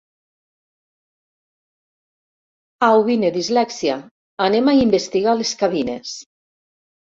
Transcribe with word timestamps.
Au 2.89 3.05
vine 3.09 3.31
Dislèxia, 3.37 4.01
anem 4.49 4.75
a 4.75 4.77
investigar 4.87 5.39
les 5.45 5.55
cabines. 5.63 6.19